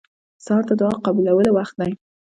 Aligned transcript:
سهار 0.45 0.63
د 0.69 0.71
دعا 0.79 0.95
قبولو 1.05 1.51
وخت 1.57 1.75
دی. 1.79 1.91